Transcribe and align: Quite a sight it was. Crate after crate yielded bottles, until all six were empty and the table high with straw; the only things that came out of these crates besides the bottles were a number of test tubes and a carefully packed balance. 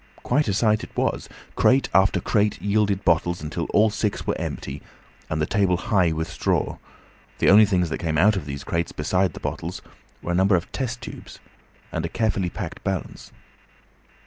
Quite 0.23 0.47
a 0.47 0.53
sight 0.55 0.83
it 0.83 0.97
was. 0.97 1.29
Crate 1.55 1.87
after 1.93 2.19
crate 2.19 2.59
yielded 2.59 3.05
bottles, 3.05 3.43
until 3.43 3.65
all 3.65 3.91
six 3.91 4.25
were 4.25 4.35
empty 4.41 4.81
and 5.29 5.39
the 5.39 5.45
table 5.45 5.77
high 5.77 6.11
with 6.11 6.27
straw; 6.27 6.77
the 7.37 7.51
only 7.51 7.65
things 7.67 7.91
that 7.91 7.99
came 7.99 8.17
out 8.17 8.35
of 8.35 8.47
these 8.47 8.63
crates 8.63 8.91
besides 8.91 9.33
the 9.35 9.39
bottles 9.39 9.83
were 10.23 10.31
a 10.31 10.33
number 10.33 10.55
of 10.55 10.71
test 10.71 11.01
tubes 11.01 11.37
and 11.91 12.03
a 12.03 12.09
carefully 12.09 12.49
packed 12.49 12.83
balance. 12.83 13.31